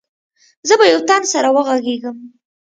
[0.67, 2.17] زه به يو تن سره وغږېږم.